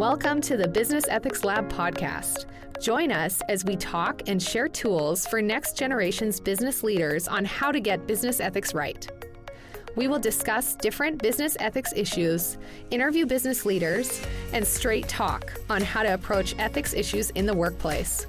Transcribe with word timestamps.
Welcome 0.00 0.40
to 0.42 0.56
the 0.56 0.66
Business 0.66 1.04
Ethics 1.10 1.44
Lab 1.44 1.70
podcast. 1.70 2.46
Join 2.80 3.12
us 3.12 3.42
as 3.50 3.66
we 3.66 3.76
talk 3.76 4.22
and 4.28 4.42
share 4.42 4.66
tools 4.66 5.26
for 5.26 5.42
next 5.42 5.76
generation's 5.76 6.40
business 6.40 6.82
leaders 6.82 7.28
on 7.28 7.44
how 7.44 7.70
to 7.70 7.80
get 7.80 8.06
business 8.06 8.40
ethics 8.40 8.72
right. 8.72 9.06
We 9.96 10.08
will 10.08 10.18
discuss 10.18 10.74
different 10.74 11.20
business 11.20 11.54
ethics 11.60 11.92
issues, 11.94 12.56
interview 12.90 13.26
business 13.26 13.66
leaders, 13.66 14.22
and 14.54 14.66
straight 14.66 15.06
talk 15.06 15.52
on 15.68 15.82
how 15.82 16.02
to 16.02 16.14
approach 16.14 16.54
ethics 16.58 16.94
issues 16.94 17.28
in 17.32 17.44
the 17.44 17.54
workplace. 17.54 18.26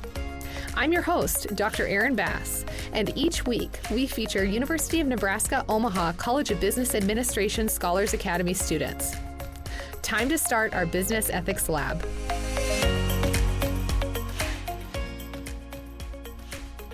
I'm 0.75 0.91
your 0.91 1.03
host, 1.03 1.55
Dr. 1.55 1.88
Erin 1.88 2.15
Bass, 2.15 2.65
and 2.91 3.17
each 3.17 3.45
week 3.45 3.79
we 3.91 4.07
feature 4.07 4.43
University 4.43 4.99
of 4.99 5.07
Nebraska 5.07 5.63
Omaha 5.69 6.11
College 6.17 6.51
of 6.51 6.59
Business 6.59 6.95
Administration 6.95 7.69
Scholars 7.69 8.13
Academy 8.13 8.53
students. 8.53 9.15
Time 10.02 10.27
to 10.29 10.38
start 10.38 10.73
our 10.73 10.86
Business 10.86 11.29
Ethics 11.29 11.69
Lab. 11.69 12.05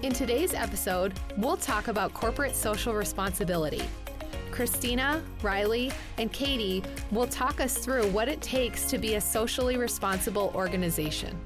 In 0.03 0.11
today's 0.13 0.53
episode, 0.53 1.13
we'll 1.38 1.57
talk 1.57 1.88
about 1.88 2.13
corporate 2.13 2.55
social 2.55 2.93
responsibility. 2.93 3.81
Christina, 4.52 5.23
Riley, 5.41 5.91
and 6.17 6.31
Cati 6.31 6.83
will 7.11 7.27
talk 7.27 7.61
us 7.61 7.77
through 7.77 8.07
what 8.07 8.27
it 8.27 8.41
takes 8.41 8.85
to 8.88 8.97
be 8.97 9.16
a 9.16 9.21
socially 9.21 9.77
responsible 9.77 10.52
organization. 10.53 11.39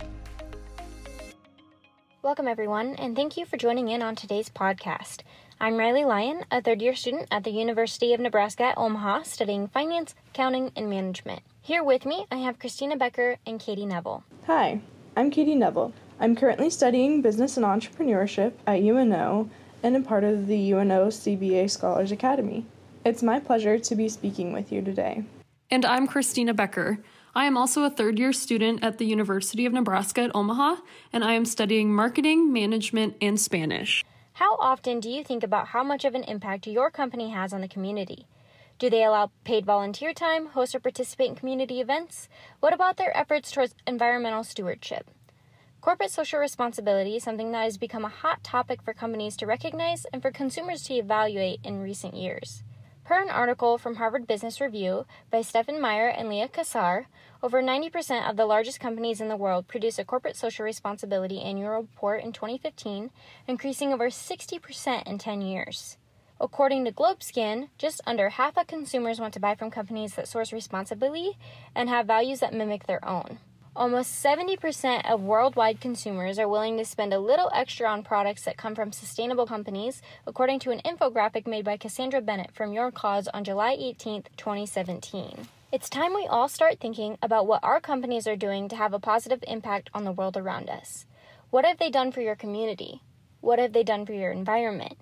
Welcome, 2.23 2.47
everyone, 2.47 2.95
and 2.95 3.15
thank 3.15 3.37
you 3.37 3.45
for 3.45 3.57
joining 3.57 3.89
in 3.89 4.01
on 4.01 4.15
today's 4.15 4.49
podcast. 4.49 5.21
I'm 5.59 5.77
Riley 5.77 6.05
Lyon, 6.05 6.43
a 6.49 6.61
third 6.61 6.81
year 6.81 6.95
student 6.95 7.27
at 7.29 7.43
the 7.43 7.51
University 7.51 8.13
of 8.13 8.19
Nebraska 8.19 8.63
at 8.63 8.77
Omaha, 8.77 9.23
studying 9.23 9.67
finance, 9.67 10.15
accounting, 10.29 10.71
and 10.75 10.89
management. 10.89 11.43
Here 11.63 11.83
with 11.83 12.07
me, 12.07 12.25
I 12.31 12.37
have 12.37 12.57
Christina 12.57 12.97
Becker 12.97 13.37
and 13.45 13.59
Cati 13.59 13.85
Neville. 13.85 14.23
Hi, 14.47 14.81
I'm 15.15 15.29
Cati 15.29 15.55
Neville. 15.55 15.93
I'm 16.19 16.35
currently 16.35 16.71
studying 16.71 17.21
business 17.21 17.55
and 17.55 17.63
entrepreneurship 17.63 18.53
at 18.65 18.81
UNO 18.81 19.47
and 19.83 19.95
am 19.95 20.03
part 20.03 20.23
of 20.23 20.47
the 20.47 20.71
UNO 20.71 21.09
CBA 21.09 21.69
Scholars 21.69 22.11
Academy. 22.11 22.65
It's 23.05 23.21
my 23.21 23.39
pleasure 23.39 23.77
to 23.77 23.95
be 23.95 24.09
speaking 24.09 24.53
with 24.53 24.71
you 24.71 24.81
today. 24.81 25.23
And 25.69 25.85
I'm 25.85 26.07
Christina 26.07 26.55
Becker. 26.55 26.97
I 27.35 27.45
am 27.45 27.57
also 27.57 27.83
a 27.83 27.91
third 27.91 28.17
year 28.17 28.33
student 28.33 28.83
at 28.83 28.97
the 28.97 29.05
University 29.05 29.67
of 29.67 29.71
Nebraska 29.71 30.21
at 30.21 30.35
Omaha, 30.35 30.77
and 31.13 31.23
I 31.23 31.33
am 31.33 31.45
studying 31.45 31.93
marketing, 31.93 32.51
management, 32.51 33.17
and 33.21 33.39
Spanish. 33.39 34.03
How 34.33 34.55
often 34.55 34.99
do 34.99 35.11
you 35.11 35.23
think 35.23 35.43
about 35.43 35.67
how 35.67 35.83
much 35.83 36.05
of 36.05 36.15
an 36.15 36.23
impact 36.23 36.65
your 36.65 36.89
company 36.89 37.29
has 37.29 37.53
on 37.53 37.61
the 37.61 37.67
community? 37.67 38.25
Do 38.81 38.89
they 38.89 39.03
allow 39.03 39.29
paid 39.43 39.63
volunteer 39.63 40.11
time, 40.11 40.47
host 40.47 40.73
or 40.73 40.79
participate 40.79 41.29
in 41.29 41.35
community 41.35 41.79
events? 41.81 42.27
What 42.61 42.73
about 42.73 42.97
their 42.97 43.15
efforts 43.15 43.51
towards 43.51 43.75
environmental 43.85 44.43
stewardship? 44.43 45.07
Corporate 45.81 46.09
social 46.09 46.39
responsibility 46.39 47.15
is 47.15 47.21
something 47.21 47.51
that 47.51 47.61
has 47.61 47.77
become 47.77 48.05
a 48.05 48.09
hot 48.09 48.43
topic 48.43 48.81
for 48.81 48.95
companies 48.95 49.37
to 49.37 49.45
recognize 49.45 50.07
and 50.11 50.19
for 50.19 50.31
consumers 50.31 50.81
to 50.85 50.95
evaluate 50.95 51.59
in 51.63 51.83
recent 51.83 52.15
years. 52.15 52.63
Per 53.03 53.21
an 53.21 53.29
article 53.29 53.77
from 53.77 53.97
Harvard 53.97 54.25
Business 54.25 54.59
Review 54.59 55.05
by 55.29 55.43
Stephen 55.43 55.79
Meyer 55.79 56.07
and 56.07 56.27
Leah 56.27 56.47
Kassar, 56.47 57.05
over 57.43 57.61
90% 57.61 58.27
of 58.27 58.35
the 58.35 58.47
largest 58.47 58.79
companies 58.79 59.21
in 59.21 59.29
the 59.29 59.37
world 59.37 59.67
produce 59.67 59.99
a 59.99 60.03
corporate 60.03 60.35
social 60.35 60.65
responsibility 60.65 61.39
annual 61.39 61.69
report 61.69 62.23
in 62.23 62.31
2015, 62.31 63.11
increasing 63.47 63.93
over 63.93 64.07
60% 64.07 65.03
in 65.05 65.19
10 65.19 65.41
years. 65.43 65.97
According 66.43 66.85
to 66.85 66.91
GlobeScan, 66.91 67.69
just 67.77 68.01
under 68.07 68.29
half 68.29 68.57
of 68.57 68.65
consumers 68.65 69.19
want 69.19 69.35
to 69.35 69.39
buy 69.39 69.53
from 69.53 69.69
companies 69.69 70.15
that 70.15 70.27
source 70.27 70.51
responsibly 70.51 71.37
and 71.75 71.87
have 71.87 72.07
values 72.07 72.39
that 72.39 72.51
mimic 72.51 72.87
their 72.87 73.07
own. 73.07 73.37
Almost 73.75 74.25
70% 74.25 75.07
of 75.07 75.21
worldwide 75.21 75.79
consumers 75.79 76.39
are 76.39 76.47
willing 76.47 76.79
to 76.79 76.83
spend 76.83 77.13
a 77.13 77.19
little 77.19 77.51
extra 77.53 77.87
on 77.87 78.01
products 78.01 78.43
that 78.45 78.57
come 78.57 78.73
from 78.73 78.91
sustainable 78.91 79.45
companies, 79.45 80.01
according 80.25 80.57
to 80.61 80.71
an 80.71 80.81
infographic 80.83 81.45
made 81.45 81.63
by 81.63 81.77
Cassandra 81.77 82.21
Bennett 82.21 82.55
from 82.55 82.73
Your 82.73 82.89
Cause 82.89 83.27
on 83.27 83.43
July 83.43 83.77
18, 83.79 84.23
2017. 84.35 85.47
It's 85.71 85.89
time 85.91 86.15
we 86.15 86.25
all 86.25 86.49
start 86.49 86.79
thinking 86.79 87.19
about 87.21 87.45
what 87.45 87.63
our 87.63 87.79
companies 87.79 88.25
are 88.25 88.35
doing 88.35 88.67
to 88.69 88.75
have 88.75 88.93
a 88.93 88.99
positive 88.99 89.43
impact 89.47 89.91
on 89.93 90.05
the 90.05 90.11
world 90.11 90.35
around 90.35 90.71
us. 90.71 91.05
What 91.51 91.65
have 91.65 91.77
they 91.77 91.91
done 91.91 92.11
for 92.11 92.21
your 92.21 92.35
community? 92.35 93.03
What 93.41 93.59
have 93.59 93.73
they 93.73 93.83
done 93.83 94.07
for 94.07 94.13
your 94.13 94.31
environment? 94.31 94.97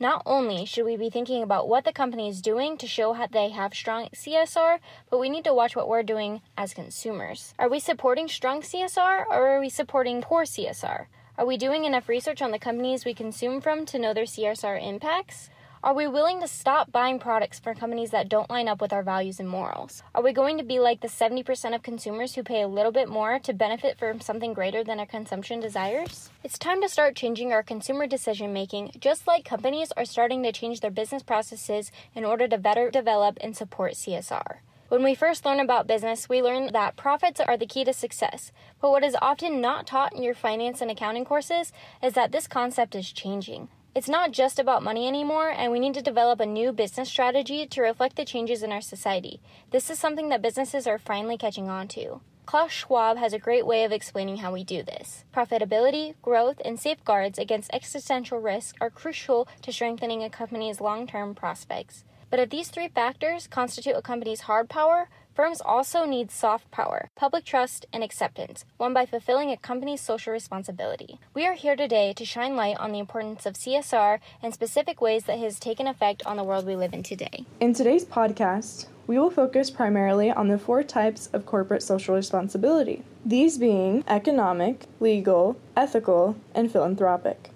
Not 0.00 0.22
only 0.24 0.64
should 0.64 0.84
we 0.84 0.96
be 0.96 1.10
thinking 1.10 1.42
about 1.42 1.68
what 1.68 1.84
the 1.84 1.92
company 1.92 2.28
is 2.28 2.40
doing 2.40 2.78
to 2.78 2.86
show 2.86 3.14
how 3.14 3.26
they 3.26 3.48
have 3.48 3.74
strong 3.74 4.08
CSR, 4.14 4.78
but 5.10 5.18
we 5.18 5.28
need 5.28 5.42
to 5.42 5.52
watch 5.52 5.74
what 5.74 5.88
we're 5.88 6.04
doing 6.04 6.40
as 6.56 6.72
consumers. 6.72 7.52
Are 7.58 7.68
we 7.68 7.80
supporting 7.80 8.28
strong 8.28 8.62
CSR 8.62 9.26
or 9.26 9.48
are 9.48 9.58
we 9.58 9.68
supporting 9.68 10.22
poor 10.22 10.44
CSR? 10.44 11.06
Are 11.36 11.46
we 11.46 11.56
doing 11.56 11.84
enough 11.84 12.08
research 12.08 12.40
on 12.40 12.52
the 12.52 12.60
companies 12.60 13.04
we 13.04 13.12
consume 13.12 13.60
from 13.60 13.84
to 13.86 13.98
know 13.98 14.14
their 14.14 14.24
CSR 14.24 14.80
impacts? 14.80 15.50
Are 15.80 15.94
we 15.94 16.08
willing 16.08 16.40
to 16.40 16.48
stop 16.48 16.90
buying 16.90 17.20
products 17.20 17.60
from 17.60 17.76
companies 17.76 18.10
that 18.10 18.28
don't 18.28 18.50
line 18.50 18.66
up 18.66 18.80
with 18.80 18.92
our 18.92 19.04
values 19.04 19.38
and 19.38 19.48
morals? 19.48 20.02
Are 20.12 20.22
we 20.24 20.32
going 20.32 20.58
to 20.58 20.64
be 20.64 20.80
like 20.80 21.02
the 21.02 21.08
70% 21.08 21.72
of 21.72 21.84
consumers 21.84 22.34
who 22.34 22.42
pay 22.42 22.62
a 22.62 22.66
little 22.66 22.90
bit 22.90 23.08
more 23.08 23.38
to 23.38 23.52
benefit 23.52 23.96
from 23.96 24.20
something 24.20 24.54
greater 24.54 24.82
than 24.82 24.98
our 24.98 25.06
consumption 25.06 25.60
desires? 25.60 26.30
It's 26.42 26.58
time 26.58 26.82
to 26.82 26.88
start 26.88 27.14
changing 27.14 27.52
our 27.52 27.62
consumer 27.62 28.08
decision 28.08 28.52
making, 28.52 28.90
just 28.98 29.28
like 29.28 29.44
companies 29.44 29.92
are 29.96 30.04
starting 30.04 30.42
to 30.42 30.50
change 30.50 30.80
their 30.80 30.90
business 30.90 31.22
processes 31.22 31.92
in 32.12 32.24
order 32.24 32.48
to 32.48 32.58
better 32.58 32.90
develop 32.90 33.38
and 33.40 33.56
support 33.56 33.92
CSR. 33.92 34.56
When 34.88 35.04
we 35.04 35.14
first 35.14 35.44
learn 35.44 35.60
about 35.60 35.86
business, 35.86 36.28
we 36.28 36.42
learn 36.42 36.72
that 36.72 36.96
profits 36.96 37.38
are 37.38 37.56
the 37.56 37.66
key 37.66 37.84
to 37.84 37.92
success. 37.92 38.50
But 38.80 38.90
what 38.90 39.04
is 39.04 39.16
often 39.22 39.60
not 39.60 39.86
taught 39.86 40.12
in 40.12 40.24
your 40.24 40.34
finance 40.34 40.80
and 40.80 40.90
accounting 40.90 41.24
courses 41.24 41.72
is 42.02 42.14
that 42.14 42.32
this 42.32 42.48
concept 42.48 42.96
is 42.96 43.12
changing. 43.12 43.68
It's 43.98 44.08
not 44.08 44.30
just 44.30 44.60
about 44.60 44.84
money 44.84 45.08
anymore, 45.08 45.50
and 45.50 45.72
we 45.72 45.80
need 45.80 45.94
to 45.94 46.00
develop 46.00 46.38
a 46.38 46.46
new 46.46 46.70
business 46.70 47.08
strategy 47.08 47.66
to 47.66 47.82
reflect 47.82 48.14
the 48.14 48.24
changes 48.24 48.62
in 48.62 48.70
our 48.70 48.80
society. 48.80 49.40
This 49.72 49.90
is 49.90 49.98
something 49.98 50.28
that 50.28 50.40
businesses 50.40 50.86
are 50.86 51.00
finally 51.00 51.36
catching 51.36 51.68
on 51.68 51.88
to. 51.88 52.20
Klaus 52.46 52.70
Schwab 52.70 53.16
has 53.16 53.32
a 53.32 53.40
great 53.40 53.66
way 53.66 53.82
of 53.82 53.90
explaining 53.90 54.36
how 54.36 54.52
we 54.52 54.62
do 54.62 54.84
this. 54.84 55.24
Profitability, 55.34 56.14
growth, 56.22 56.62
and 56.64 56.78
safeguards 56.78 57.40
against 57.40 57.72
existential 57.72 58.38
risk 58.38 58.76
are 58.80 58.88
crucial 58.88 59.48
to 59.62 59.72
strengthening 59.72 60.22
a 60.22 60.30
company's 60.30 60.80
long 60.80 61.04
term 61.08 61.34
prospects. 61.34 62.04
But 62.30 62.38
if 62.38 62.50
these 62.50 62.68
three 62.68 62.86
factors 62.86 63.48
constitute 63.48 63.96
a 63.96 64.02
company's 64.02 64.42
hard 64.42 64.68
power, 64.68 65.08
Firms 65.38 65.60
also 65.60 66.04
need 66.04 66.32
soft 66.32 66.68
power, 66.72 67.10
public 67.14 67.44
trust, 67.44 67.86
and 67.92 68.02
acceptance, 68.02 68.64
won 68.76 68.92
by 68.92 69.06
fulfilling 69.06 69.52
a 69.52 69.56
company's 69.56 70.00
social 70.00 70.32
responsibility. 70.32 71.20
We 71.32 71.46
are 71.46 71.52
here 71.52 71.76
today 71.76 72.12
to 72.14 72.24
shine 72.24 72.56
light 72.56 72.76
on 72.80 72.90
the 72.90 72.98
importance 72.98 73.46
of 73.46 73.54
CSR 73.54 74.18
and 74.42 74.52
specific 74.52 75.00
ways 75.00 75.26
that 75.26 75.38
has 75.38 75.60
taken 75.60 75.86
effect 75.86 76.26
on 76.26 76.36
the 76.36 76.42
world 76.42 76.66
we 76.66 76.74
live 76.74 76.92
in 76.92 77.04
today. 77.04 77.44
In 77.60 77.72
today's 77.72 78.04
podcast, 78.04 78.86
we 79.06 79.16
will 79.16 79.30
focus 79.30 79.70
primarily 79.70 80.28
on 80.28 80.48
the 80.48 80.58
four 80.58 80.82
types 80.82 81.28
of 81.32 81.46
corporate 81.46 81.84
social 81.84 82.16
responsibility, 82.16 83.04
these 83.24 83.58
being 83.58 84.02
economic, 84.08 84.86
legal, 84.98 85.56
ethical, 85.76 86.34
and 86.52 86.72
philanthropic. 86.72 87.50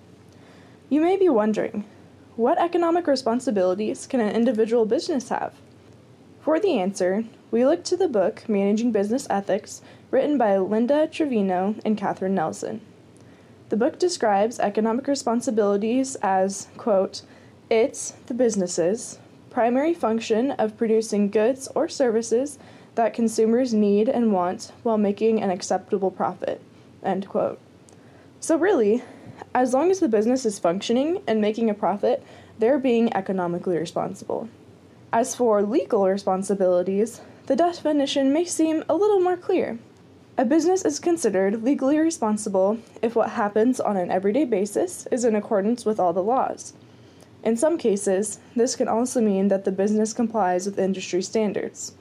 You 0.88 1.00
may 1.00 1.16
be 1.16 1.28
wondering, 1.28 1.84
what 2.36 2.60
economic 2.60 3.08
responsibilities 3.08 4.06
can 4.06 4.20
an 4.20 4.36
individual 4.36 4.86
business 4.86 5.30
have? 5.30 5.52
For 6.42 6.58
the 6.58 6.80
answer, 6.80 7.22
we 7.52 7.64
look 7.64 7.84
to 7.84 7.96
the 7.96 8.08
book 8.08 8.48
Managing 8.48 8.90
Business 8.90 9.28
Ethics, 9.30 9.80
written 10.10 10.36
by 10.38 10.58
Linda 10.58 11.06
Trevino 11.06 11.76
and 11.84 11.96
Katherine 11.96 12.34
Nelson. 12.34 12.80
The 13.68 13.76
book 13.76 13.96
describes 13.96 14.58
economic 14.58 15.06
responsibilities 15.06 16.16
as, 16.16 16.66
quote, 16.76 17.22
it's, 17.70 18.14
the 18.26 18.34
business's, 18.34 19.20
primary 19.50 19.94
function 19.94 20.50
of 20.50 20.76
producing 20.76 21.30
goods 21.30 21.68
or 21.76 21.88
services 21.88 22.58
that 22.96 23.14
consumers 23.14 23.72
need 23.72 24.08
and 24.08 24.32
want 24.32 24.72
while 24.82 24.98
making 24.98 25.40
an 25.40 25.50
acceptable 25.50 26.10
profit, 26.10 26.60
end 27.04 27.28
quote. 27.28 27.60
So, 28.40 28.56
really, 28.56 29.04
as 29.54 29.72
long 29.72 29.92
as 29.92 30.00
the 30.00 30.08
business 30.08 30.44
is 30.44 30.58
functioning 30.58 31.22
and 31.28 31.40
making 31.40 31.70
a 31.70 31.74
profit, 31.74 32.20
they're 32.58 32.80
being 32.80 33.14
economically 33.14 33.78
responsible. 33.78 34.48
As 35.14 35.34
for 35.34 35.62
legal 35.62 36.08
responsibilities, 36.08 37.20
the 37.44 37.54
definition 37.54 38.32
may 38.32 38.46
seem 38.46 38.82
a 38.88 38.94
little 38.94 39.20
more 39.20 39.36
clear. 39.36 39.78
A 40.38 40.46
business 40.46 40.86
is 40.86 40.98
considered 40.98 41.62
legally 41.62 41.98
responsible 41.98 42.78
if 43.02 43.14
what 43.14 43.32
happens 43.32 43.78
on 43.78 43.98
an 43.98 44.10
everyday 44.10 44.46
basis 44.46 45.06
is 45.12 45.26
in 45.26 45.36
accordance 45.36 45.84
with 45.84 46.00
all 46.00 46.14
the 46.14 46.22
laws. 46.22 46.72
In 47.44 47.58
some 47.58 47.76
cases, 47.76 48.38
this 48.56 48.74
can 48.74 48.88
also 48.88 49.20
mean 49.20 49.48
that 49.48 49.66
the 49.66 49.70
business 49.70 50.14
complies 50.14 50.64
with 50.64 50.78
industry 50.78 51.20
standards. 51.20 51.92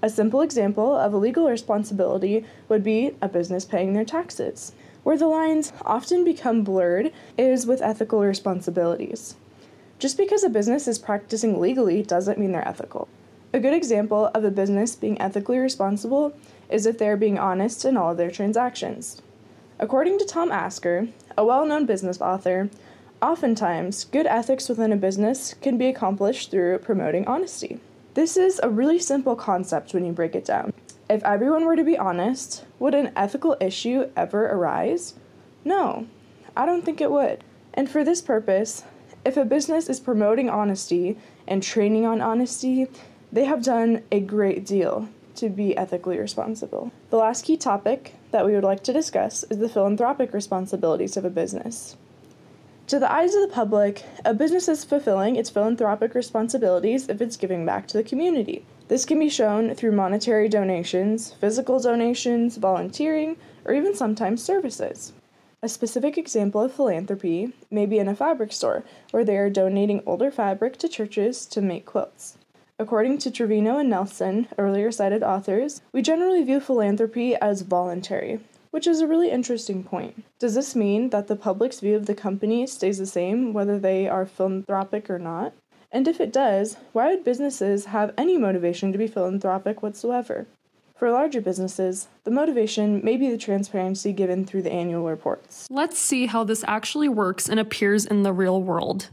A 0.00 0.08
simple 0.08 0.40
example 0.40 0.96
of 0.96 1.12
a 1.12 1.18
legal 1.18 1.50
responsibility 1.50 2.46
would 2.70 2.82
be 2.82 3.14
a 3.20 3.28
business 3.28 3.66
paying 3.66 3.92
their 3.92 4.06
taxes. 4.06 4.72
Where 5.02 5.18
the 5.18 5.26
lines 5.26 5.74
often 5.82 6.24
become 6.24 6.64
blurred 6.64 7.12
is 7.36 7.66
with 7.66 7.82
ethical 7.82 8.22
responsibilities. 8.22 9.34
Just 10.02 10.16
because 10.16 10.42
a 10.42 10.48
business 10.48 10.88
is 10.88 10.98
practicing 10.98 11.60
legally 11.60 12.02
doesn't 12.02 12.36
mean 12.36 12.50
they're 12.50 12.66
ethical. 12.66 13.06
A 13.52 13.60
good 13.60 13.72
example 13.72 14.32
of 14.34 14.42
a 14.42 14.50
business 14.50 14.96
being 14.96 15.16
ethically 15.20 15.58
responsible 15.58 16.32
is 16.68 16.86
if 16.86 16.98
they 16.98 17.06
are 17.06 17.16
being 17.16 17.38
honest 17.38 17.84
in 17.84 17.96
all 17.96 18.10
of 18.10 18.16
their 18.16 18.28
transactions. 18.28 19.22
According 19.78 20.18
to 20.18 20.24
Tom 20.24 20.50
Asker, 20.50 21.06
a 21.38 21.44
well 21.44 21.64
known 21.64 21.86
business 21.86 22.20
author, 22.20 22.68
oftentimes 23.22 24.02
good 24.02 24.26
ethics 24.26 24.68
within 24.68 24.92
a 24.92 24.96
business 24.96 25.54
can 25.54 25.78
be 25.78 25.86
accomplished 25.86 26.50
through 26.50 26.78
promoting 26.78 27.24
honesty. 27.28 27.78
This 28.14 28.36
is 28.36 28.58
a 28.60 28.70
really 28.70 28.98
simple 28.98 29.36
concept 29.36 29.94
when 29.94 30.04
you 30.04 30.10
break 30.10 30.34
it 30.34 30.44
down. 30.44 30.72
If 31.08 31.22
everyone 31.22 31.64
were 31.64 31.76
to 31.76 31.84
be 31.84 31.96
honest, 31.96 32.64
would 32.80 32.96
an 32.96 33.12
ethical 33.14 33.56
issue 33.60 34.10
ever 34.16 34.46
arise? 34.46 35.14
No, 35.64 36.08
I 36.56 36.66
don't 36.66 36.84
think 36.84 37.00
it 37.00 37.12
would. 37.12 37.44
And 37.72 37.88
for 37.88 38.02
this 38.02 38.20
purpose, 38.20 38.82
if 39.24 39.36
a 39.36 39.44
business 39.44 39.88
is 39.88 40.00
promoting 40.00 40.50
honesty 40.50 41.16
and 41.46 41.62
training 41.62 42.04
on 42.06 42.20
honesty, 42.20 42.88
they 43.30 43.44
have 43.44 43.62
done 43.62 44.02
a 44.10 44.20
great 44.20 44.66
deal 44.66 45.08
to 45.36 45.48
be 45.48 45.76
ethically 45.76 46.18
responsible. 46.18 46.90
The 47.10 47.16
last 47.16 47.44
key 47.44 47.56
topic 47.56 48.14
that 48.32 48.44
we 48.44 48.52
would 48.52 48.64
like 48.64 48.82
to 48.84 48.92
discuss 48.92 49.44
is 49.44 49.58
the 49.58 49.68
philanthropic 49.68 50.32
responsibilities 50.32 51.16
of 51.16 51.24
a 51.24 51.30
business. 51.30 51.96
To 52.88 52.98
the 52.98 53.10
eyes 53.10 53.34
of 53.34 53.42
the 53.42 53.54
public, 53.54 54.04
a 54.24 54.34
business 54.34 54.68
is 54.68 54.84
fulfilling 54.84 55.36
its 55.36 55.48
philanthropic 55.48 56.14
responsibilities 56.14 57.08
if 57.08 57.22
it's 57.22 57.36
giving 57.36 57.64
back 57.64 57.86
to 57.88 57.96
the 57.96 58.02
community. 58.02 58.66
This 58.88 59.04
can 59.04 59.18
be 59.18 59.30
shown 59.30 59.74
through 59.74 59.92
monetary 59.92 60.48
donations, 60.48 61.32
physical 61.32 61.78
donations, 61.80 62.56
volunteering, 62.56 63.36
or 63.64 63.72
even 63.72 63.94
sometimes 63.94 64.42
services. 64.42 65.12
A 65.64 65.68
specific 65.68 66.18
example 66.18 66.60
of 66.60 66.72
philanthropy 66.72 67.52
may 67.70 67.86
be 67.86 68.00
in 68.00 68.08
a 68.08 68.16
fabric 68.16 68.52
store, 68.52 68.82
where 69.12 69.24
they 69.24 69.36
are 69.36 69.48
donating 69.48 70.02
older 70.04 70.28
fabric 70.32 70.76
to 70.78 70.88
churches 70.88 71.46
to 71.46 71.60
make 71.60 71.86
quilts. 71.86 72.36
According 72.80 73.18
to 73.18 73.30
Trevino 73.30 73.78
and 73.78 73.88
Nelson, 73.88 74.48
earlier 74.58 74.90
cited 74.90 75.22
authors, 75.22 75.80
we 75.92 76.02
generally 76.02 76.42
view 76.42 76.58
philanthropy 76.58 77.36
as 77.36 77.62
voluntary, 77.62 78.40
which 78.72 78.88
is 78.88 79.00
a 79.00 79.06
really 79.06 79.30
interesting 79.30 79.84
point. 79.84 80.24
Does 80.40 80.54
this 80.54 80.74
mean 80.74 81.10
that 81.10 81.28
the 81.28 81.36
public's 81.36 81.78
view 81.78 81.94
of 81.94 82.06
the 82.06 82.14
company 82.16 82.66
stays 82.66 82.98
the 82.98 83.06
same 83.06 83.52
whether 83.52 83.78
they 83.78 84.08
are 84.08 84.26
philanthropic 84.26 85.08
or 85.08 85.20
not? 85.20 85.52
And 85.92 86.08
if 86.08 86.20
it 86.20 86.32
does, 86.32 86.76
why 86.92 87.10
would 87.10 87.22
businesses 87.22 87.84
have 87.84 88.14
any 88.18 88.36
motivation 88.36 88.90
to 88.90 88.98
be 88.98 89.06
philanthropic 89.06 89.80
whatsoever? 89.80 90.48
For 91.02 91.10
larger 91.10 91.40
businesses, 91.40 92.06
the 92.22 92.30
motivation 92.30 93.04
may 93.04 93.16
be 93.16 93.28
the 93.28 93.36
transparency 93.36 94.12
given 94.12 94.44
through 94.44 94.62
the 94.62 94.70
annual 94.70 95.04
reports. 95.04 95.66
Let's 95.68 95.98
see 95.98 96.26
how 96.26 96.44
this 96.44 96.62
actually 96.68 97.08
works 97.08 97.48
and 97.48 97.58
appears 97.58 98.06
in 98.06 98.22
the 98.22 98.32
real 98.32 98.62
world. 98.62 99.10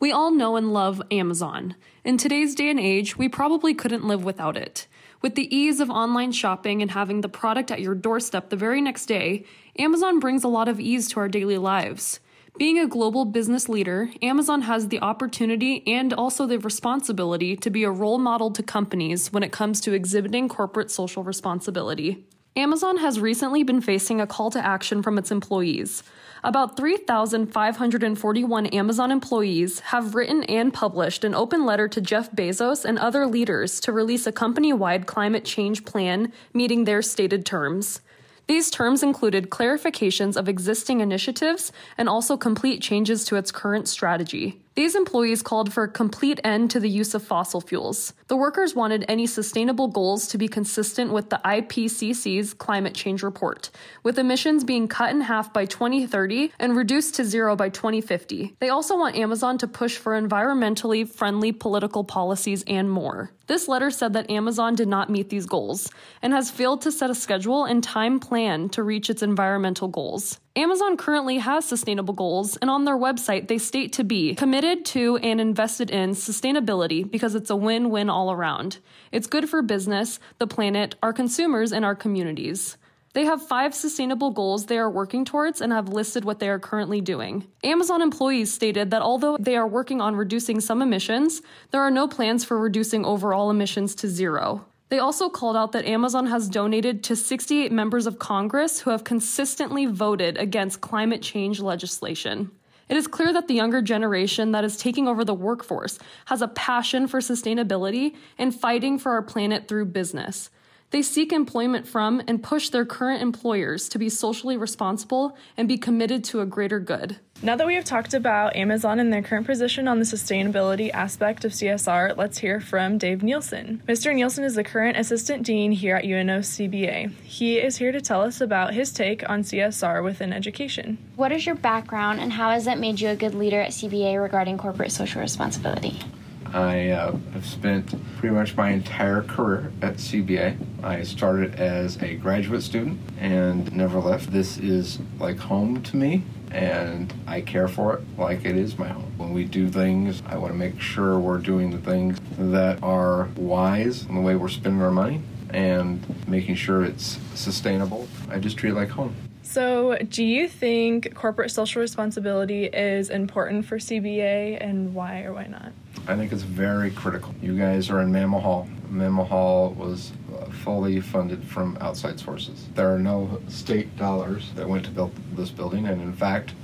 We 0.00 0.10
all 0.10 0.32
know 0.32 0.56
and 0.56 0.72
love 0.72 1.00
Amazon. 1.12 1.76
In 2.02 2.18
today's 2.18 2.56
day 2.56 2.70
and 2.70 2.80
age, 2.80 3.16
we 3.16 3.28
probably 3.28 3.72
couldn't 3.72 4.04
live 4.04 4.24
without 4.24 4.56
it. 4.56 4.88
With 5.22 5.36
the 5.36 5.56
ease 5.56 5.78
of 5.78 5.90
online 5.90 6.32
shopping 6.32 6.82
and 6.82 6.90
having 6.90 7.20
the 7.20 7.28
product 7.28 7.70
at 7.70 7.80
your 7.80 7.94
doorstep 7.94 8.48
the 8.48 8.56
very 8.56 8.80
next 8.80 9.06
day, 9.06 9.44
Amazon 9.78 10.18
brings 10.18 10.42
a 10.42 10.48
lot 10.48 10.66
of 10.66 10.80
ease 10.80 11.08
to 11.10 11.20
our 11.20 11.28
daily 11.28 11.56
lives. 11.56 12.18
Being 12.58 12.80
a 12.80 12.88
global 12.88 13.24
business 13.24 13.68
leader, 13.68 14.10
Amazon 14.20 14.62
has 14.62 14.88
the 14.88 14.98
opportunity 14.98 15.84
and 15.86 16.12
also 16.12 16.44
the 16.44 16.58
responsibility 16.58 17.54
to 17.54 17.70
be 17.70 17.84
a 17.84 17.90
role 17.90 18.18
model 18.18 18.50
to 18.50 18.64
companies 18.64 19.32
when 19.32 19.44
it 19.44 19.52
comes 19.52 19.80
to 19.82 19.92
exhibiting 19.92 20.48
corporate 20.48 20.90
social 20.90 21.22
responsibility. 21.22 22.26
Amazon 22.56 22.96
has 22.96 23.20
recently 23.20 23.62
been 23.62 23.80
facing 23.80 24.20
a 24.20 24.26
call 24.26 24.50
to 24.50 24.66
action 24.66 25.04
from 25.04 25.18
its 25.18 25.30
employees. 25.30 26.02
About 26.42 26.76
3,541 26.76 28.66
Amazon 28.66 29.12
employees 29.12 29.78
have 29.78 30.16
written 30.16 30.42
and 30.44 30.74
published 30.74 31.22
an 31.22 31.36
open 31.36 31.64
letter 31.64 31.86
to 31.86 32.00
Jeff 32.00 32.32
Bezos 32.32 32.84
and 32.84 32.98
other 32.98 33.28
leaders 33.28 33.78
to 33.82 33.92
release 33.92 34.26
a 34.26 34.32
company 34.32 34.72
wide 34.72 35.06
climate 35.06 35.44
change 35.44 35.84
plan 35.84 36.32
meeting 36.52 36.86
their 36.86 37.02
stated 37.02 37.46
terms. 37.46 38.00
These 38.48 38.70
terms 38.70 39.02
included 39.02 39.50
clarifications 39.50 40.34
of 40.34 40.48
existing 40.48 41.00
initiatives 41.00 41.70
and 41.98 42.08
also 42.08 42.38
complete 42.38 42.80
changes 42.80 43.26
to 43.26 43.36
its 43.36 43.52
current 43.52 43.86
strategy. 43.88 44.62
These 44.78 44.94
employees 44.94 45.42
called 45.42 45.72
for 45.72 45.82
a 45.82 45.88
complete 45.88 46.38
end 46.44 46.70
to 46.70 46.78
the 46.78 46.88
use 46.88 47.12
of 47.12 47.24
fossil 47.24 47.60
fuels. 47.60 48.12
The 48.28 48.36
workers 48.36 48.76
wanted 48.76 49.04
any 49.08 49.26
sustainable 49.26 49.88
goals 49.88 50.28
to 50.28 50.38
be 50.38 50.46
consistent 50.46 51.12
with 51.12 51.30
the 51.30 51.40
IPCC's 51.44 52.54
climate 52.54 52.94
change 52.94 53.24
report, 53.24 53.70
with 54.04 54.20
emissions 54.20 54.62
being 54.62 54.86
cut 54.86 55.10
in 55.10 55.22
half 55.22 55.52
by 55.52 55.64
2030 55.64 56.52
and 56.60 56.76
reduced 56.76 57.16
to 57.16 57.24
zero 57.24 57.56
by 57.56 57.70
2050. 57.70 58.54
They 58.60 58.68
also 58.68 58.96
want 58.96 59.16
Amazon 59.16 59.58
to 59.58 59.66
push 59.66 59.96
for 59.96 60.12
environmentally 60.12 61.08
friendly 61.08 61.50
political 61.50 62.04
policies 62.04 62.62
and 62.68 62.88
more. 62.88 63.32
This 63.48 63.66
letter 63.66 63.90
said 63.90 64.12
that 64.12 64.30
Amazon 64.30 64.76
did 64.76 64.86
not 64.86 65.10
meet 65.10 65.28
these 65.28 65.46
goals 65.46 65.90
and 66.22 66.32
has 66.32 66.52
failed 66.52 66.82
to 66.82 66.92
set 66.92 67.10
a 67.10 67.16
schedule 67.16 67.64
and 67.64 67.82
time 67.82 68.20
plan 68.20 68.68
to 68.68 68.84
reach 68.84 69.10
its 69.10 69.22
environmental 69.22 69.88
goals. 69.88 70.38
Amazon 70.58 70.96
currently 70.96 71.38
has 71.38 71.64
sustainable 71.64 72.14
goals, 72.14 72.56
and 72.56 72.68
on 72.68 72.84
their 72.84 72.96
website, 72.96 73.46
they 73.46 73.58
state 73.58 73.92
to 73.92 74.02
be 74.02 74.34
committed 74.34 74.84
to 74.86 75.16
and 75.18 75.40
invested 75.40 75.88
in 75.88 76.10
sustainability 76.10 77.08
because 77.08 77.36
it's 77.36 77.48
a 77.48 77.54
win 77.54 77.90
win 77.90 78.10
all 78.10 78.32
around. 78.32 78.78
It's 79.12 79.28
good 79.28 79.48
for 79.48 79.62
business, 79.62 80.18
the 80.38 80.48
planet, 80.48 80.96
our 81.00 81.12
consumers, 81.12 81.72
and 81.72 81.84
our 81.84 81.94
communities. 81.94 82.76
They 83.14 83.24
have 83.24 83.40
five 83.40 83.72
sustainable 83.72 84.32
goals 84.32 84.66
they 84.66 84.78
are 84.78 84.90
working 84.90 85.24
towards 85.24 85.60
and 85.60 85.72
have 85.72 85.90
listed 85.90 86.24
what 86.24 86.40
they 86.40 86.48
are 86.48 86.58
currently 86.58 87.00
doing. 87.00 87.46
Amazon 87.62 88.02
employees 88.02 88.52
stated 88.52 88.90
that 88.90 89.00
although 89.00 89.36
they 89.38 89.56
are 89.56 89.68
working 89.68 90.00
on 90.00 90.16
reducing 90.16 90.60
some 90.60 90.82
emissions, 90.82 91.40
there 91.70 91.82
are 91.82 91.90
no 91.90 92.08
plans 92.08 92.44
for 92.44 92.58
reducing 92.58 93.04
overall 93.04 93.48
emissions 93.50 93.94
to 93.94 94.08
zero. 94.08 94.66
They 94.88 94.98
also 94.98 95.28
called 95.28 95.56
out 95.56 95.72
that 95.72 95.84
Amazon 95.84 96.26
has 96.26 96.48
donated 96.48 97.04
to 97.04 97.16
68 97.16 97.70
members 97.70 98.06
of 98.06 98.18
Congress 98.18 98.80
who 98.80 98.90
have 98.90 99.04
consistently 99.04 99.84
voted 99.84 100.38
against 100.38 100.80
climate 100.80 101.20
change 101.20 101.60
legislation. 101.60 102.50
It 102.88 102.96
is 102.96 103.06
clear 103.06 103.32
that 103.34 103.48
the 103.48 103.54
younger 103.54 103.82
generation 103.82 104.52
that 104.52 104.64
is 104.64 104.78
taking 104.78 105.06
over 105.06 105.24
the 105.24 105.34
workforce 105.34 105.98
has 106.26 106.40
a 106.40 106.48
passion 106.48 107.06
for 107.06 107.20
sustainability 107.20 108.14
and 108.38 108.54
fighting 108.54 108.98
for 108.98 109.12
our 109.12 109.22
planet 109.22 109.68
through 109.68 109.86
business. 109.86 110.48
They 110.90 111.02
seek 111.02 111.34
employment 111.34 111.86
from 111.86 112.22
and 112.26 112.42
push 112.42 112.70
their 112.70 112.86
current 112.86 113.20
employers 113.20 113.90
to 113.90 113.98
be 113.98 114.08
socially 114.08 114.56
responsible 114.56 115.36
and 115.54 115.68
be 115.68 115.76
committed 115.76 116.24
to 116.24 116.40
a 116.40 116.46
greater 116.46 116.80
good. 116.80 117.18
Now 117.42 117.56
that 117.56 117.66
we 117.66 117.74
have 117.74 117.84
talked 117.84 118.14
about 118.14 118.56
Amazon 118.56 118.98
and 118.98 119.12
their 119.12 119.22
current 119.22 119.46
position 119.46 119.86
on 119.86 119.98
the 119.98 120.06
sustainability 120.06 120.90
aspect 120.90 121.44
of 121.44 121.52
CSR, 121.52 122.16
let's 122.16 122.38
hear 122.38 122.58
from 122.58 122.96
Dave 122.96 123.22
Nielsen. 123.22 123.82
Mr. 123.86 124.14
Nielsen 124.14 124.44
is 124.44 124.54
the 124.54 124.64
current 124.64 124.96
assistant 124.96 125.44
dean 125.44 125.72
here 125.72 125.96
at 125.96 126.06
UNO 126.06 126.40
CBA. 126.40 127.12
He 127.22 127.58
is 127.58 127.76
here 127.76 127.92
to 127.92 128.00
tell 128.00 128.22
us 128.22 128.40
about 128.40 128.72
his 128.72 128.90
take 128.90 129.28
on 129.28 129.42
CSR 129.42 130.02
within 130.02 130.32
education. 130.32 130.96
What 131.16 131.32
is 131.32 131.44
your 131.44 131.54
background 131.54 132.18
and 132.18 132.32
how 132.32 132.48
has 132.50 132.64
that 132.64 132.78
made 132.78 132.98
you 132.98 133.10
a 133.10 133.16
good 133.16 133.34
leader 133.34 133.60
at 133.60 133.72
CBA 133.72 134.20
regarding 134.20 134.56
corporate 134.56 134.90
social 134.90 135.20
responsibility? 135.20 136.00
I 136.46 136.88
uh, 136.88 137.14
have 137.34 137.46
spent 137.46 137.94
pretty 138.16 138.34
much 138.34 138.56
my 138.56 138.70
entire 138.70 139.22
career 139.22 139.70
at 139.82 139.96
CBA. 139.96 140.56
I 140.82 141.02
started 141.02 141.56
as 141.56 142.00
a 142.02 142.14
graduate 142.14 142.62
student 142.62 143.00
and 143.18 143.72
never 143.74 143.98
left. 143.98 144.30
This 144.30 144.58
is 144.58 145.00
like 145.18 145.38
home 145.38 145.82
to 145.82 145.96
me, 145.96 146.22
and 146.52 147.12
I 147.26 147.40
care 147.40 147.66
for 147.66 147.94
it 147.94 148.02
like 148.16 148.44
it 148.44 148.56
is 148.56 148.78
my 148.78 148.88
home. 148.88 149.12
When 149.16 149.32
we 149.32 149.44
do 149.44 149.68
things, 149.68 150.22
I 150.26 150.36
want 150.36 150.52
to 150.52 150.58
make 150.58 150.80
sure 150.80 151.18
we're 151.18 151.38
doing 151.38 151.70
the 151.70 151.78
things 151.78 152.18
that 152.38 152.80
are 152.82 153.28
wise 153.36 154.06
in 154.06 154.14
the 154.14 154.20
way 154.20 154.36
we're 154.36 154.48
spending 154.48 154.80
our 154.80 154.92
money 154.92 155.20
and 155.50 156.04
making 156.28 156.54
sure 156.54 156.84
it's 156.84 157.18
sustainable. 157.34 158.06
I 158.30 158.38
just 158.38 158.56
treat 158.56 158.70
it 158.70 158.76
like 158.76 158.90
home. 158.90 159.14
So, 159.42 159.96
do 160.10 160.22
you 160.22 160.46
think 160.46 161.14
corporate 161.14 161.50
social 161.50 161.80
responsibility 161.80 162.66
is 162.66 163.08
important 163.08 163.64
for 163.64 163.78
CBA 163.78 164.58
and 164.60 164.94
why 164.94 165.22
or 165.22 165.32
why 165.32 165.46
not? 165.46 165.72
I 166.06 166.16
think 166.16 166.32
it's 166.32 166.42
very 166.42 166.90
critical. 166.90 167.34
You 167.42 167.58
guys 167.58 167.90
are 167.90 168.00
in 168.00 168.12
Mammel 168.12 168.42
Hall. 168.42 168.68
Mammel 168.90 169.26
Hall 169.26 169.70
was 169.70 170.12
uh, 170.34 170.46
fully 170.46 171.00
funded 171.00 171.44
from 171.44 171.76
outside 171.80 172.18
sources. 172.18 172.66
There 172.74 172.92
are 172.92 172.98
no 172.98 173.40
state 173.48 173.96
dollars 173.96 174.50
that 174.54 174.68
went 174.68 174.84
to 174.86 174.90
build 174.90 175.12
this 175.34 175.50
building, 175.50 175.86
and 175.86 176.00
in 176.00 176.12
fact, 176.12 176.54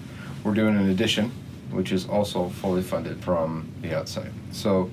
we're 0.43 0.54
doing 0.54 0.76
an 0.76 0.88
addition, 0.90 1.31
which 1.71 1.93
is 1.93 2.09
also 2.09 2.49
fully 2.49 2.83
funded 2.83 3.23
from 3.23 3.71
the 3.83 3.97
outside. 3.97 4.33
So, 4.52 4.90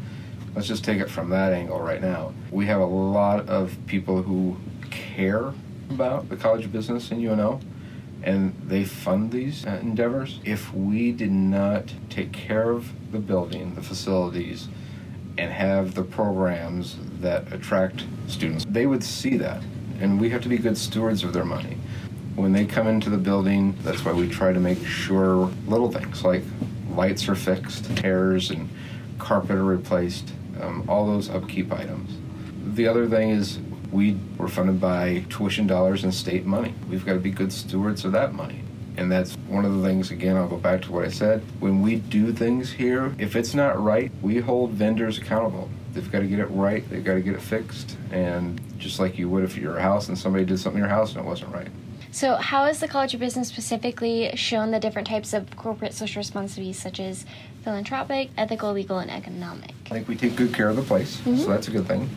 let's 0.56 0.68
just 0.68 0.84
take 0.84 1.00
it 1.00 1.10
from 1.10 1.30
that 1.30 1.54
angle 1.54 1.80
right 1.80 2.02
now. 2.02 2.34
We 2.52 2.66
have 2.68 2.82
a 2.82 2.86
lot 2.86 3.48
of 3.48 3.76
people 3.86 4.22
who 4.22 4.58
care 4.90 5.54
about 5.90 6.30
the 6.30 6.36
College 6.38 6.66
of 6.66 6.72
Business 6.72 7.12
in 7.12 7.26
UNO 7.26 7.60
and 8.24 8.56
they 8.64 8.84
fund 8.84 9.32
these 9.32 9.66
endeavors. 9.66 10.40
If 10.44 10.74
we 10.74 11.12
did 11.12 11.32
not 11.32 11.94
take 12.10 12.32
care 12.32 12.70
of 12.70 12.92
the 13.12 13.20
building, 13.20 13.76
the 13.76 13.82
facilities, 13.82 14.68
and 15.42 15.52
have 15.52 15.96
the 15.96 16.04
programs 16.04 16.98
that 17.20 17.52
attract 17.52 18.06
students, 18.28 18.64
they 18.70 18.86
would 18.86 19.04
see 19.04 19.38
that. 19.38 19.64
And 20.00 20.22
we 20.22 20.30
have 20.30 20.44
to 20.44 20.50
be 20.50 20.60
good 20.60 20.78
stewards 20.78 21.24
of 21.24 21.34
their 21.34 21.46
money. 21.46 21.78
When 22.36 22.52
they 22.52 22.66
come 22.66 22.88
into 22.88 23.10
the 23.10 23.18
building, 23.18 23.76
that's 23.82 24.06
why 24.06 24.14
we 24.14 24.30
try 24.30 24.54
to 24.54 24.60
make 24.60 24.86
sure 24.86 25.52
little 25.68 25.92
things 25.92 26.24
like 26.24 26.44
lights 26.92 27.28
are 27.28 27.34
fixed, 27.34 27.98
chairs 27.98 28.52
and 28.52 28.70
carpet 29.18 29.56
are 29.58 29.64
replaced, 29.64 30.32
um, 30.62 30.88
all 30.88 31.08
those 31.08 31.28
upkeep 31.30 31.74
items. 31.74 32.12
the 32.76 32.88
other 32.88 33.10
thing 33.10 33.32
is 33.32 33.58
we 33.92 34.16
were 34.38 34.48
funded 34.48 34.80
by 34.80 35.26
tuition 35.30 35.66
dollars 35.66 36.04
and 36.04 36.14
state 36.14 36.46
money. 36.46 36.74
We've 36.88 37.06
got 37.06 37.14
to 37.14 37.20
be 37.20 37.32
good 37.32 37.52
stewards 37.52 38.06
of 38.06 38.12
that 38.12 38.34
money. 38.34 38.62
And 38.98 39.12
that's 39.12 39.36
one 39.48 39.66
of 39.66 39.76
the 39.76 39.88
things, 39.88 40.12
again, 40.12 40.36
I'll 40.36 40.48
go 40.48 40.58
back 40.58 40.82
to 40.84 40.92
what 40.92 41.06
I 41.06 41.10
said. 41.10 41.42
When 41.60 41.82
we 41.82 41.96
do 41.96 42.34
things 42.34 42.72
here, 42.72 43.16
if 43.18 43.36
it's 43.36 43.54
not 43.54 43.82
right, 43.82 44.12
we 44.22 44.40
hold 44.40 44.72
vendors 44.72 45.18
accountable. 45.18 45.70
They've 45.94 46.12
got 46.12 46.20
to 46.20 46.28
get 46.28 46.40
it 46.40 46.46
right, 46.46 46.88
they've 46.90 47.04
got 47.04 47.16
to 47.16 47.22
get 47.22 47.36
it 47.36 47.42
fixed. 47.42 47.98
And 48.12 48.62
just 48.78 49.00
like 49.00 49.18
you 49.18 49.30
would 49.30 49.44
if 49.44 49.58
you're 49.58 49.78
a 49.78 49.82
house 49.82 50.08
and 50.08 50.18
somebody 50.18 50.46
did 50.46 50.60
something 50.60 50.82
in 50.82 50.88
your 50.88 50.96
house 50.96 51.16
and 51.16 51.24
it 51.24 51.28
wasn't 51.28 51.54
right. 51.54 51.68
So, 52.14 52.36
how 52.36 52.66
has 52.66 52.82
the 52.82 52.90
College 52.90 53.14
of 53.14 53.22
Business 53.22 53.48
specifically 53.48 54.36
shown 54.36 54.72
the 54.72 54.82
different 54.82 55.08
types 55.08 55.34
of 55.34 55.56
corporate 55.56 55.94
social 55.94 56.20
responsibilities, 56.20 56.78
such 56.78 57.00
as 57.00 57.26
philanthropic, 57.64 58.32
ethical, 58.38 58.74
legal, 58.74 59.00
and 59.00 59.10
economic? 59.10 59.72
I 59.86 59.90
think 59.92 60.10
we 60.10 60.18
take 60.18 60.36
good 60.36 60.54
care 60.54 60.68
of 60.68 60.76
the 60.76 60.82
place, 60.82 61.18
mm-hmm. 61.18 61.38
so 61.38 61.48
that's 61.48 61.70
a 61.70 61.72
good 61.72 61.88
thing. 61.88 62.10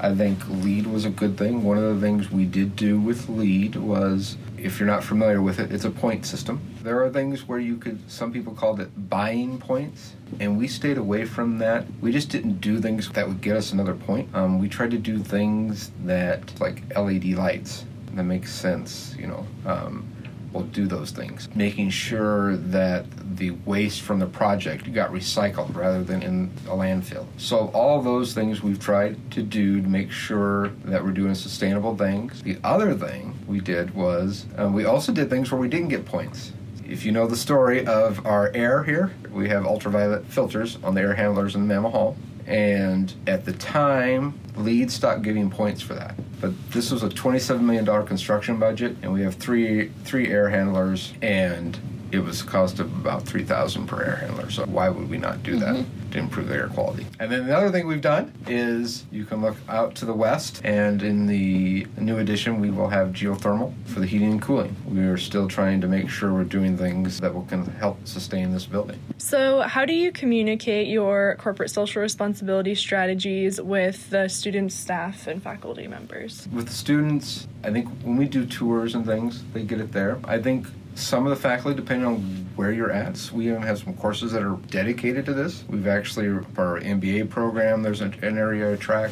I 0.00 0.14
think 0.14 0.40
LEED 0.48 0.86
was 0.86 1.04
a 1.04 1.10
good 1.10 1.36
thing. 1.36 1.64
One 1.64 1.76
of 1.76 1.94
the 1.94 2.00
things 2.00 2.30
we 2.30 2.46
did 2.46 2.76
do 2.76 2.98
with 2.98 3.28
LEED 3.28 3.76
was, 3.76 4.38
if 4.62 4.78
you're 4.78 4.86
not 4.86 5.02
familiar 5.02 5.42
with 5.42 5.58
it, 5.58 5.72
it's 5.72 5.84
a 5.84 5.90
point 5.90 6.24
system. 6.24 6.60
There 6.82 7.02
are 7.02 7.10
things 7.10 7.48
where 7.48 7.58
you 7.58 7.76
could, 7.76 7.98
some 8.10 8.32
people 8.32 8.54
called 8.54 8.80
it 8.80 9.10
buying 9.10 9.58
points, 9.58 10.14
and 10.40 10.56
we 10.56 10.68
stayed 10.68 10.98
away 10.98 11.24
from 11.24 11.58
that. 11.58 11.86
We 12.00 12.12
just 12.12 12.28
didn't 12.28 12.60
do 12.60 12.80
things 12.80 13.08
that 13.10 13.26
would 13.26 13.40
get 13.40 13.56
us 13.56 13.72
another 13.72 13.94
point. 13.94 14.34
Um, 14.34 14.58
we 14.58 14.68
tried 14.68 14.92
to 14.92 14.98
do 14.98 15.18
things 15.18 15.90
that, 16.04 16.60
like 16.60 16.82
LED 16.96 17.24
lights, 17.26 17.84
that 18.14 18.24
makes 18.24 18.54
sense, 18.54 19.14
you 19.18 19.26
know. 19.26 19.46
Um, 19.66 20.06
will 20.52 20.62
do 20.62 20.86
those 20.86 21.10
things. 21.10 21.48
Making 21.54 21.90
sure 21.90 22.56
that 22.56 23.06
the 23.36 23.52
waste 23.64 24.02
from 24.02 24.18
the 24.18 24.26
project 24.26 24.92
got 24.92 25.10
recycled 25.10 25.74
rather 25.74 26.02
than 26.04 26.22
in 26.22 26.50
a 26.66 26.70
landfill. 26.70 27.26
So 27.36 27.68
all 27.68 28.02
those 28.02 28.34
things 28.34 28.62
we've 28.62 28.80
tried 28.80 29.30
to 29.32 29.42
do 29.42 29.80
to 29.80 29.88
make 29.88 30.10
sure 30.10 30.68
that 30.84 31.02
we're 31.02 31.12
doing 31.12 31.34
sustainable 31.34 31.96
things. 31.96 32.42
The 32.42 32.58
other 32.62 32.94
thing 32.94 33.34
we 33.46 33.60
did 33.60 33.94
was 33.94 34.46
we 34.58 34.84
also 34.84 35.12
did 35.12 35.30
things 35.30 35.50
where 35.50 35.60
we 35.60 35.68
didn't 35.68 35.88
get 35.88 36.04
points. 36.04 36.52
If 36.86 37.06
you 37.06 37.12
know 37.12 37.26
the 37.26 37.36
story 37.36 37.86
of 37.86 38.26
our 38.26 38.50
air 38.54 38.82
here, 38.82 39.12
we 39.30 39.48
have 39.48 39.64
ultraviolet 39.64 40.26
filters 40.26 40.78
on 40.84 40.94
the 40.94 41.00
air 41.00 41.14
handlers 41.14 41.54
in 41.54 41.66
the 41.66 41.74
Mammel 41.74 41.90
Hall. 41.90 42.16
And 42.46 43.14
at 43.26 43.44
the 43.44 43.52
time, 43.52 44.38
LEED 44.56 44.90
stopped 44.90 45.22
giving 45.22 45.48
points 45.48 45.80
for 45.80 45.94
that. 45.94 46.16
But 46.42 46.72
this 46.72 46.90
was 46.90 47.04
a 47.04 47.08
$27 47.08 47.60
million 47.60 47.86
construction 48.04 48.58
budget, 48.58 48.96
and 49.00 49.12
we 49.12 49.22
have 49.22 49.36
three 49.36 49.90
three 50.04 50.28
air 50.28 50.50
handlers, 50.50 51.12
and 51.22 51.78
it 52.10 52.18
was 52.18 52.42
a 52.42 52.44
cost 52.44 52.80
of 52.80 52.92
about 52.98 53.22
3000 53.22 53.86
per 53.86 54.02
air 54.02 54.16
handler. 54.16 54.50
So 54.50 54.66
why 54.66 54.88
would 54.88 55.08
we 55.08 55.18
not 55.18 55.44
do 55.44 55.56
that? 55.60 55.76
Mm-hmm. 55.76 56.01
To 56.12 56.18
improve 56.18 56.48
the 56.48 56.54
air 56.54 56.68
quality. 56.68 57.06
And 57.20 57.32
then 57.32 57.46
the 57.46 57.56
other 57.56 57.70
thing 57.70 57.86
we've 57.86 58.02
done 58.02 58.34
is 58.46 59.06
you 59.10 59.24
can 59.24 59.40
look 59.40 59.56
out 59.66 59.94
to 59.94 60.04
the 60.04 60.12
west, 60.12 60.60
and 60.62 61.02
in 61.02 61.26
the 61.26 61.86
new 61.98 62.18
edition, 62.18 62.60
we 62.60 62.70
will 62.70 62.88
have 62.88 63.08
geothermal 63.08 63.72
for 63.86 64.00
the 64.00 64.06
heating 64.06 64.32
and 64.32 64.42
cooling. 64.42 64.76
We 64.86 65.04
are 65.04 65.16
still 65.16 65.48
trying 65.48 65.80
to 65.80 65.88
make 65.88 66.10
sure 66.10 66.34
we're 66.34 66.44
doing 66.44 66.76
things 66.76 67.18
that 67.20 67.32
will 67.32 67.44
can 67.44 67.64
help 67.64 68.06
sustain 68.06 68.52
this 68.52 68.66
building. 68.66 68.98
So, 69.16 69.62
how 69.62 69.86
do 69.86 69.94
you 69.94 70.12
communicate 70.12 70.88
your 70.88 71.36
corporate 71.38 71.70
social 71.70 72.02
responsibility 72.02 72.74
strategies 72.74 73.58
with 73.58 74.10
the 74.10 74.28
students, 74.28 74.74
staff, 74.74 75.26
and 75.26 75.42
faculty 75.42 75.86
members? 75.86 76.46
With 76.52 76.66
the 76.66 76.74
students, 76.74 77.48
I 77.64 77.70
think 77.70 77.88
when 78.02 78.16
we 78.18 78.26
do 78.26 78.44
tours 78.44 78.94
and 78.94 79.06
things, 79.06 79.42
they 79.54 79.62
get 79.62 79.80
it 79.80 79.92
there. 79.92 80.18
I 80.24 80.38
think 80.38 80.66
some 80.94 81.26
of 81.26 81.30
the 81.30 81.36
faculty, 81.36 81.76
depending 81.76 82.06
on 82.06 82.20
where 82.56 82.70
you're 82.70 82.90
at, 82.90 83.30
we 83.32 83.48
even 83.48 83.62
have 83.62 83.78
some 83.78 83.94
courses 83.94 84.32
that 84.32 84.42
are 84.42 84.56
dedicated 84.68 85.24
to 85.26 85.34
this. 85.34 85.64
We've 85.68 85.86
actually, 85.86 86.44
for 86.54 86.76
our 86.76 86.80
MBA 86.80 87.30
program, 87.30 87.82
there's 87.82 88.00
an, 88.00 88.14
an 88.22 88.38
area 88.38 88.76
track. 88.76 89.10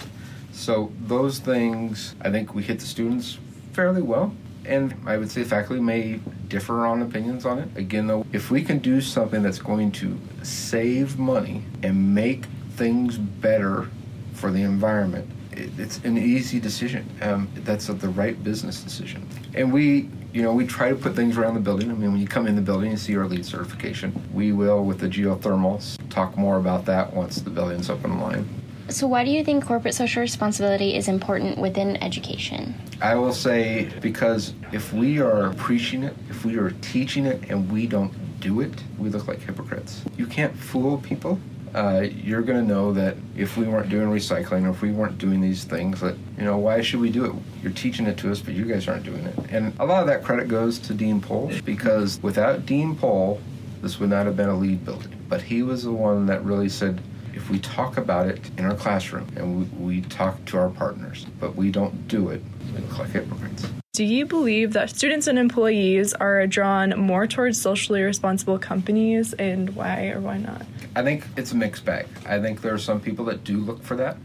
So 0.52 0.92
those 1.02 1.38
things, 1.38 2.14
I 2.20 2.30
think 2.30 2.54
we 2.54 2.62
hit 2.62 2.80
the 2.80 2.87
students 2.87 3.38
fairly 3.72 4.02
well. 4.02 4.34
And 4.66 4.94
I 5.06 5.16
would 5.16 5.30
say 5.30 5.42
faculty 5.42 5.80
may 5.80 6.20
differ 6.49 6.87
on 6.87 7.00
opinions 7.02 7.46
on 7.46 7.58
it. 7.58 7.68
Again, 7.76 8.06
though, 8.06 8.26
if 8.32 8.50
we 8.50 8.62
can 8.62 8.78
do 8.78 9.00
something 9.00 9.42
that's 9.42 9.58
going 9.58 9.90
to 9.92 10.18
save 10.42 11.18
money 11.18 11.64
and 11.82 12.14
make 12.14 12.44
things 12.72 13.16
better 13.16 13.88
for 14.34 14.50
the 14.50 14.62
environment, 14.62 15.28
it's 15.52 15.99
an 15.99 16.18
easy 16.18 16.60
decision. 16.60 17.08
Um, 17.22 17.49
that's 17.56 17.87
the 17.87 18.08
right 18.10 18.42
business 18.42 18.82
decision. 18.82 19.26
And 19.54 19.72
we 19.72 20.10
you 20.32 20.42
know, 20.42 20.52
we 20.52 20.66
try 20.66 20.90
to 20.90 20.94
put 20.94 21.16
things 21.16 21.37
around 21.37 21.54
the 21.54 21.60
building. 21.60 21.90
I 21.90 21.94
mean, 21.94 22.12
when 22.12 22.20
you 22.20 22.28
come 22.28 22.46
in 22.46 22.54
the 22.54 22.62
building, 22.62 22.92
you 22.92 22.96
see 22.96 23.16
our 23.16 23.26
LEED 23.26 23.44
certification. 23.44 24.28
We 24.32 24.52
will, 24.52 24.84
with 24.84 25.00
the 25.00 25.08
geothermals, 25.08 25.99
talk 26.08 26.37
more 26.37 26.58
about 26.58 26.84
that 26.87 27.12
once 27.12 27.40
the 27.40 27.50
building's 27.50 27.90
up 27.90 28.04
and 28.04 28.20
line. 28.20 28.49
So, 28.88 29.06
why 29.06 29.25
do 29.25 29.30
you 29.30 29.44
think 29.44 29.64
corporate 29.64 29.94
social 29.94 30.20
responsibility 30.20 30.96
is 30.96 31.06
important 31.06 31.58
within 31.58 31.96
education? 32.02 32.75
I 33.00 33.14
will 33.14 33.32
say 33.32 33.88
because 34.00 34.54
if 34.72 34.92
we 34.92 35.20
are 35.20 35.54
preaching 35.54 36.02
it, 36.02 36.16
if 36.28 36.44
we 36.44 36.56
are 36.58 36.70
teaching 36.80 37.25
it, 37.25 37.50
and 37.50 37.70
we 37.70 37.87
don't 37.87 38.12
do 38.40 38.60
it, 38.60 38.72
we 38.99 39.08
look 39.08 39.28
like 39.28 39.40
hypocrites. 39.40 40.02
You 40.16 40.26
can't 40.26 40.56
fool 40.56 40.99
people 40.99 41.38
uh, 41.75 42.00
you're 42.00 42.43
going 42.43 42.61
to 42.61 42.67
know 42.67 42.93
that 42.93 43.17
if 43.37 43.57
we 43.57 43.67
weren't 43.67 43.89
doing 43.89 44.09
recycling 44.09 44.67
or 44.67 44.71
if 44.71 44.83
we 44.83 44.91
weren't 44.91 45.19
doing 45.19 45.41
these 45.41 45.65
things, 45.65 46.00
that, 46.00 46.17
you 46.37 46.45
know, 46.45 46.59
why 46.59 46.81
should 46.81 47.00
we 47.00 47.11
do 47.11 47.25
it? 47.25 47.33
You're 47.62 47.73
teaching 47.73 48.07
it 48.07 48.17
to 48.19 48.31
us, 48.31 48.41
but 48.41 48.55
you 48.55 48.65
guys 48.65 48.89
aren't 48.89 49.05
doing 49.05 49.25
it. 49.25 49.39
And 49.50 49.73
a 49.79 49.87
lot 49.87 50.00
of 50.00 50.07
that 50.09 50.25
credit 50.25 50.49
goes 50.49 50.79
to 50.81 50.95
Dean 50.95 51.21
Pol 51.21 51.53
because 51.65 52.21
without 52.23 52.67
Dean 52.67 52.97
Pol, 52.97 53.41
this 53.83 54.00
would 54.00 54.11
not 54.11 54.27
have 54.27 54.37
been 54.37 54.49
a 54.49 54.57
LEED 54.57 54.85
building. 54.85 55.12
But 55.29 55.43
he 55.43 55.62
was 55.62 55.85
the 55.85 55.93
one 55.93 56.27
that 56.27 56.45
really 56.45 56.69
said, 56.69 57.00
if 57.35 57.49
we 57.49 57.61
talk 57.61 57.97
about 57.97 58.27
it 58.27 58.50
in 58.59 58.65
our 58.65 58.75
classroom 58.75 59.29
and 59.37 59.71
we, 59.79 59.97
we 59.97 60.00
talk 60.03 60.45
to 60.47 60.59
our 60.59 60.69
partners, 60.71 61.27
but 61.39 61.55
we 61.55 61.71
don't 61.71 62.09
do 62.09 62.31
it, 62.31 62.43
we 62.75 62.81
look 62.81 62.99
like 62.99 63.11
hypocrites. 63.11 63.69
Do 63.93 64.05
you 64.05 64.25
believe 64.25 64.73
that 64.73 64.91
students 64.91 65.27
and 65.27 65.39
employees 65.39 66.15
are 66.15 66.47
drawn 66.47 66.91
more 66.99 67.27
towards 67.27 67.61
socially 67.61 68.03
responsible 68.03 68.59
companies 68.59 69.33
and 69.35 69.75
why 69.75 70.09
or 70.09 70.21
why 70.21 70.39
not? 70.39 70.65
I 71.00 71.02
think 71.02 71.25
it's 71.35 71.52
a 71.52 71.57
mixed 71.57 71.87
bag. 71.87 72.07
I 72.26 72.38
think 72.38 72.61
there 72.61 72.75
are 72.75 72.78
some 72.78 73.00
people 73.00 73.25
that 73.25 73.42
do 73.42 73.57
look 73.57 73.83
for 73.83 73.97
that 73.97 74.19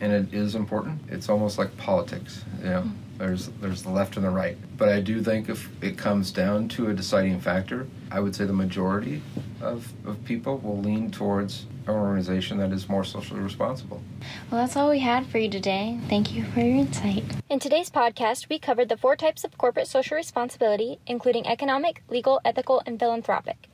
and 0.00 0.12
it 0.14 0.32
is 0.32 0.54
important. 0.54 0.98
It's 1.10 1.28
almost 1.28 1.58
like 1.58 1.76
politics, 1.76 2.42
you 2.60 2.70
know. 2.70 2.80
Mm-hmm. 2.80 3.18
There's 3.18 3.48
there's 3.60 3.82
the 3.82 3.90
left 3.90 4.16
and 4.16 4.24
the 4.24 4.30
right. 4.30 4.56
But 4.78 4.88
I 4.88 5.00
do 5.00 5.22
think 5.22 5.50
if 5.50 5.68
it 5.82 5.98
comes 5.98 6.30
down 6.30 6.68
to 6.68 6.88
a 6.88 6.94
deciding 6.94 7.38
factor, 7.38 7.86
I 8.10 8.18
would 8.18 8.34
say 8.34 8.46
the 8.46 8.52
majority 8.54 9.20
of, 9.60 9.92
of 10.06 10.24
people 10.24 10.56
will 10.56 10.78
lean 10.78 11.10
towards 11.10 11.66
an 11.86 11.94
organization 11.94 12.56
that 12.58 12.72
is 12.72 12.88
more 12.88 13.04
socially 13.04 13.40
responsible. 13.40 14.02
Well, 14.50 14.62
that's 14.62 14.74
all 14.74 14.88
we 14.88 15.00
had 15.00 15.26
for 15.26 15.36
you 15.36 15.50
today. 15.50 15.98
Thank 16.08 16.32
you 16.32 16.44
for 16.46 16.60
your 16.60 16.78
insight. 16.78 17.24
In 17.50 17.58
today's 17.58 17.90
podcast, 17.90 18.48
we 18.48 18.58
covered 18.58 18.88
the 18.88 18.96
four 18.96 19.16
types 19.16 19.44
of 19.44 19.58
corporate 19.58 19.86
social 19.86 20.16
responsibility, 20.16 20.98
including 21.06 21.46
economic, 21.46 22.02
legal, 22.08 22.40
ethical, 22.44 22.82
and 22.86 22.98
philanthropic. 22.98 23.68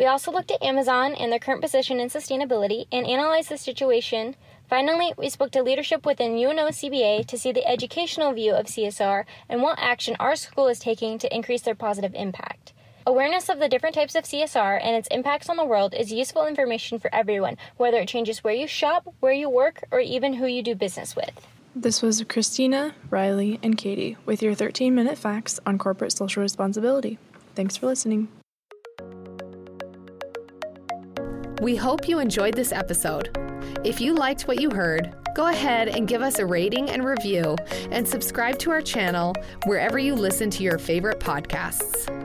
We 0.00 0.06
also 0.06 0.32
looked 0.32 0.50
at 0.50 0.62
Amazon 0.62 1.14
and 1.14 1.30
their 1.30 1.38
current 1.38 1.60
position 1.60 2.00
in 2.00 2.08
sustainability 2.08 2.86
and 2.90 3.06
analyzed 3.06 3.50
the 3.50 3.58
situation 3.58 4.34
Finally, 4.66 5.12
we 5.18 5.28
spoke 5.28 5.50
to 5.50 5.64
leadership 5.64 6.06
within 6.06 6.38
UNO 6.38 6.68
CBA 6.68 7.26
to 7.26 7.36
see 7.36 7.50
the 7.50 7.66
educational 7.66 8.32
view 8.32 8.54
of 8.54 8.66
CSR 8.66 9.24
and 9.48 9.60
what 9.62 9.78
action 9.80 10.16
our 10.20 10.36
school 10.36 10.68
is 10.68 10.78
taking 10.78 11.18
to 11.18 11.34
increase 11.34 11.62
their 11.62 11.74
positive 11.74 12.14
impact. 12.14 12.72
Awareness 13.04 13.48
of 13.48 13.58
the 13.58 13.68
different 13.68 13.96
types 13.96 14.14
of 14.14 14.24
CSR 14.24 14.78
and 14.80 14.94
its 14.94 15.08
impacts 15.08 15.48
on 15.48 15.56
the 15.56 15.64
world 15.64 15.92
is 15.92 16.12
useful 16.12 16.46
information 16.46 17.00
for 17.00 17.12
everyone, 17.12 17.56
whether 17.76 17.98
it 17.98 18.08
changes 18.08 18.44
where 18.44 18.54
you 18.54 18.68
shop, 18.68 19.12
where 19.18 19.32
you 19.32 19.50
work, 19.50 19.82
or 19.90 19.98
even 19.98 20.34
who 20.34 20.46
you 20.46 20.62
do 20.62 20.76
business 20.76 21.16
with. 21.16 21.48
This 21.74 22.00
was 22.00 22.24
Christina, 22.28 22.94
Riley, 23.10 23.58
and 23.62 23.76
Cati 23.76 24.16
with 24.24 24.40
your 24.40 24.54
13 24.54 24.94
minute 24.94 25.18
facts 25.18 25.58
on 25.66 25.78
corporate 25.78 26.16
social 26.16 26.42
responsibility. 26.42 27.18
Thanks 27.56 27.76
for 27.76 27.86
listening. 27.86 28.28
We 31.60 31.76
hope 31.76 32.08
you 32.08 32.20
enjoyed 32.20 32.54
this 32.54 32.72
episode. 32.72 33.36
If 33.84 34.00
you 34.00 34.14
liked 34.14 34.48
what 34.48 34.62
you 34.62 34.70
heard, 34.70 35.14
go 35.36 35.48
ahead 35.48 35.88
and 35.88 36.08
give 36.08 36.22
us 36.22 36.38
a 36.38 36.46
rating 36.46 36.88
and 36.88 37.04
review 37.04 37.54
and 37.90 38.08
subscribe 38.08 38.58
to 38.60 38.70
our 38.70 38.80
channel 38.80 39.34
wherever 39.66 39.98
you 39.98 40.14
listen 40.14 40.48
to 40.50 40.62
your 40.62 40.78
favorite 40.78 41.20
podcasts. 41.20 42.19